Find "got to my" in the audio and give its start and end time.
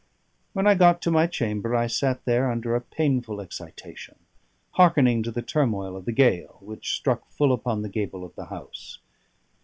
0.73-1.27